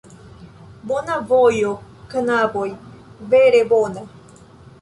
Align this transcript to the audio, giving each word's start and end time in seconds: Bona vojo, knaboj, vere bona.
Bona 0.91 1.17
vojo, 1.33 1.75
knaboj, 2.15 2.67
vere 3.35 3.63
bona. 3.75 4.09